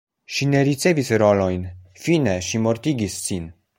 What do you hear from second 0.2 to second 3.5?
Ŝi ne ricevis rolojn, fine ŝi mortigis sin.